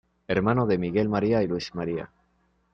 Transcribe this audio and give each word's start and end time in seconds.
Hermano 0.27 0.65
de 0.65 0.79
Miguel 0.79 1.09
María 1.09 1.43
y 1.43 1.47
Luis 1.47 1.75
María. 1.75 2.09